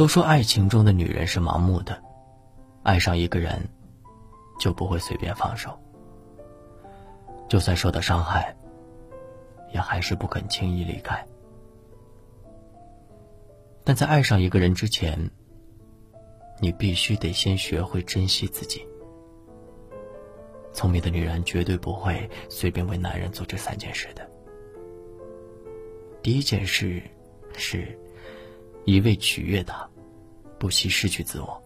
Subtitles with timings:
[0.00, 2.02] 都说爱情中的女人是盲目的，
[2.82, 3.68] 爱上一个人
[4.58, 5.78] 就不会随便放手，
[7.50, 8.56] 就算受到伤害，
[9.74, 11.22] 也还是不肯轻易离开。
[13.84, 15.30] 但在爱上一个人之前，
[16.60, 18.82] 你必须得先学会珍惜自己。
[20.72, 24.26] 聪明的女人绝对不会随便为男人做这三件事的。
[26.22, 27.02] 第一件事
[27.54, 27.98] 是，
[28.86, 29.89] 一味取悦他，
[30.60, 31.60] 不惜失去自我。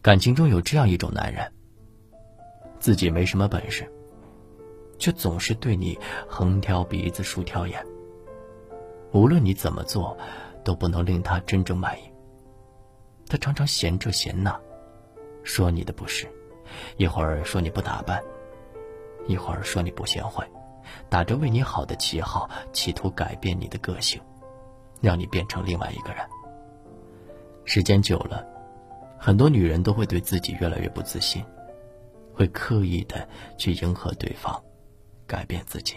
[0.00, 1.52] 感情中有这样一种男人，
[2.80, 3.86] 自己没什么本事，
[4.98, 7.84] 却总是对你横挑鼻子竖挑眼。
[9.12, 10.16] 无论你怎么做，
[10.64, 12.04] 都不能令他真正满意。
[13.28, 14.58] 他常常嫌这嫌那，
[15.42, 16.26] 说你的不是，
[16.96, 18.22] 一会儿说你不打扮，
[19.26, 20.42] 一会儿说你不贤惠，
[21.10, 24.20] 打着为你好的旗号，企图改变你的个性，
[25.04, 26.24] 让你变成另外一个人。
[27.64, 28.46] 时间久了，
[29.18, 31.44] 很多女人都会对自己越来越不自信，
[32.34, 34.62] 会刻意的去迎合对方，
[35.26, 35.96] 改变自己。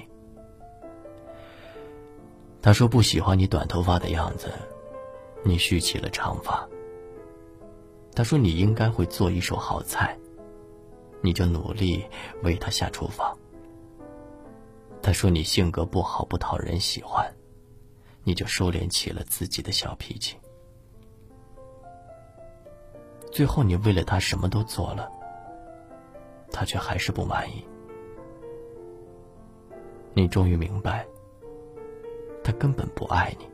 [2.62, 4.52] 他说不喜欢你短头发的样子，
[5.44, 6.68] 你蓄起了长发。
[8.14, 10.18] 他说你应该会做一手好菜，
[11.22, 12.04] 你就努力
[12.44, 13.38] 为他下厨房。
[15.02, 17.32] 他说你性格不好不讨人喜欢，
[18.28, 20.36] 你就收敛起了自己的小脾气。
[23.32, 25.10] 最后你为了他什么都做了，
[26.52, 27.66] 他却还是不满意。
[30.14, 31.08] 你终于明白。
[32.44, 33.50] 他根本不爱你，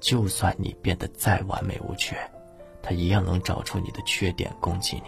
[0.00, 2.16] 就算你变得再完美无缺，
[2.82, 5.04] 他一样能找出你的缺点攻击你。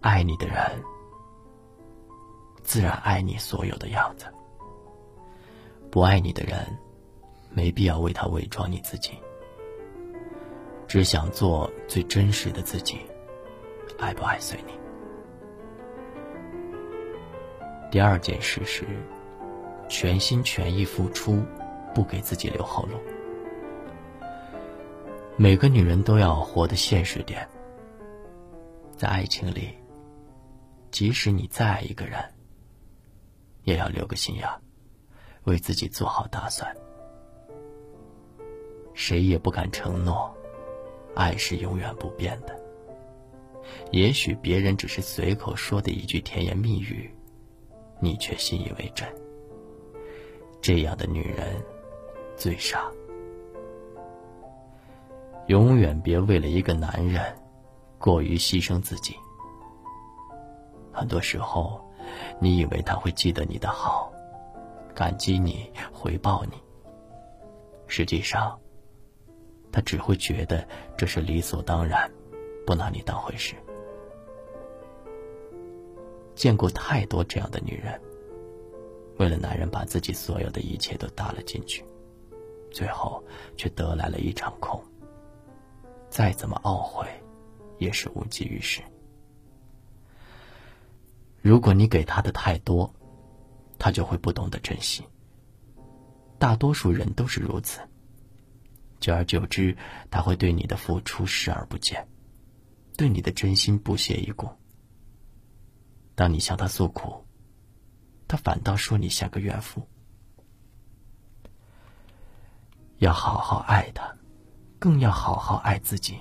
[0.00, 0.80] 爱你的人，
[2.62, 4.26] 自然爱你所有的样子；
[5.94, 6.58] 不爱你的人，
[7.50, 9.12] 没必要为他伪装你自己，
[10.88, 12.98] 只想做最真实的自己，
[14.00, 14.72] 爱不爱随你。
[17.92, 18.84] 第二件事是。
[19.88, 21.44] 全心全意付出，
[21.94, 22.98] 不给自己留后路。
[25.36, 27.46] 每个女人都要活得现实点。
[28.96, 29.74] 在爱情里，
[30.90, 32.18] 即使你再爱一个人，
[33.62, 34.48] 也要留个心眼，
[35.44, 36.74] 为自己做好打算。
[38.94, 40.32] 谁也不敢承诺，
[41.14, 42.58] 爱是永远不变的。
[43.90, 47.10] 也许别人只是随口说的一句甜言蜜语，
[47.98, 49.08] 你却信以为真。
[50.60, 51.62] 这样的女人
[52.36, 52.90] 最傻。
[55.48, 57.22] 永远别为了一个男人
[57.98, 59.14] 过于牺牲自己。
[60.92, 61.80] 很多时候，
[62.40, 64.10] 你以为他会记得你的好，
[64.94, 66.52] 感激你，回报你。
[67.86, 68.58] 实际上，
[69.72, 70.66] 他只会觉得
[70.96, 72.10] 这是理所当然，
[72.64, 73.54] 不拿你当回事。
[76.34, 78.00] 见过太多这样的女人。
[79.18, 81.84] 为了男人，把自己所有的一切都搭了进去，
[82.70, 83.22] 最后
[83.56, 84.82] 却得来了一场空。
[86.08, 87.06] 再怎么懊悔，
[87.78, 88.82] 也是无济于事。
[91.42, 92.92] 如果你给他的太多，
[93.78, 95.04] 他就会不懂得珍惜。
[96.38, 97.80] 大多数人都是如此。
[99.00, 99.76] 久而久之，
[100.10, 102.06] 他会对你的付出视而不见，
[102.96, 104.48] 对你的真心不屑一顾。
[106.14, 107.24] 当你向他诉苦，
[108.26, 109.86] 他反倒说你像个怨妇。
[112.98, 114.16] 要好好爱他，
[114.78, 116.16] 更要好好爱自己。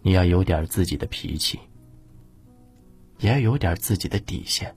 [0.00, 1.60] 你要有点自己的脾气，
[3.18, 4.74] 也要有点自己的底线。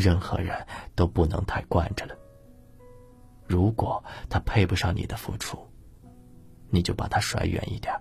[0.00, 2.16] 任何人都不能太惯着了。
[3.46, 5.58] 如果他配不上你的付出，
[6.70, 7.94] 你就把他甩远一点。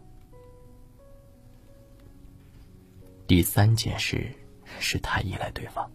[3.28, 4.34] 第三件事。
[4.80, 5.92] 是太依赖对方，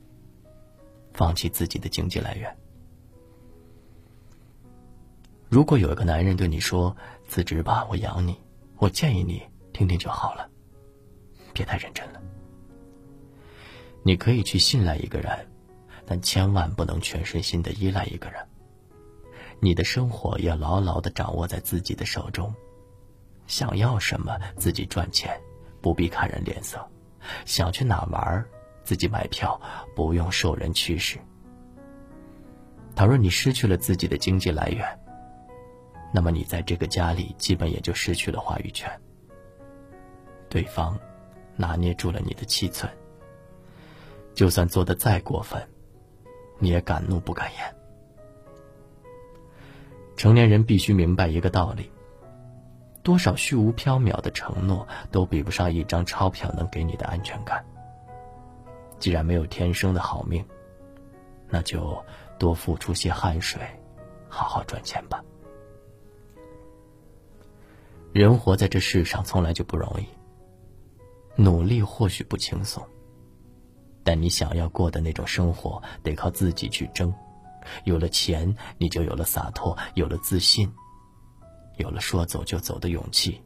[1.13, 2.55] 放弃自己的经济来源。
[5.49, 6.95] 如果有一个男人对你说
[7.29, 8.37] ：“辞职吧，我养你。”
[8.79, 9.41] 我建议你
[9.73, 10.51] 听听就好了，
[11.53, 12.21] 别太认真了。
[14.03, 15.49] 你可以去信赖一个人，
[16.07, 18.47] 但千万不能全身心的依赖一个人。
[19.61, 22.55] 你的生活要牢牢的掌握在自己的手中，
[23.47, 25.41] 想要什么自己赚钱，
[25.81, 26.87] 不必看人脸色。
[27.47, 28.45] 想去哪玩
[28.83, 29.59] 自己买票，
[29.97, 31.19] 不用受人驱使。
[32.95, 34.87] 倘若你失去了自己的经济来源，
[36.13, 38.91] 那么你在这个家里基本也就失去了话语权。
[40.51, 40.99] 对方
[41.57, 42.93] 拿捏住了你的七寸，
[44.35, 45.67] 就算做的再过分，
[46.59, 47.77] 你也敢怒不敢言。
[50.17, 51.91] 成年人必须明白一个道理：
[53.03, 57.65] 多少虚无缥缈的承诺，都比不上一张钞票能给你的安全感。
[58.99, 60.45] 既然没有天生的好命，
[61.49, 62.03] 那就
[62.39, 63.61] 多付出些汗水，
[64.29, 65.23] 好好赚钱吧。
[68.13, 70.07] 人活在这世上，从来就不容易。
[71.37, 72.81] 努力或许不轻松，
[74.05, 77.13] 但你想要过的那种生活，得靠自己去争。
[77.85, 80.71] 有了钱，你就有了洒脱，有了自信，
[81.79, 83.41] 有了说走就走的勇气，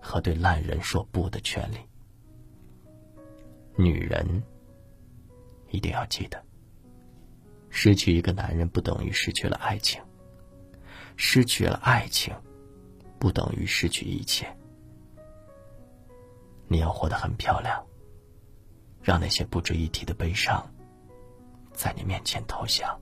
[0.00, 1.76] 和对烂人说不的权利。
[3.76, 4.42] 女人
[5.70, 6.40] 一定要记得，
[7.70, 10.00] 失去一个男人不等于失去了爱情，
[11.16, 12.32] 失去了爱情，
[13.18, 14.46] 不等于失去一切。
[16.68, 17.84] 你要活得很漂亮，
[19.02, 20.62] 让那些不值一提的悲伤，
[21.72, 22.99] 在你面前投降。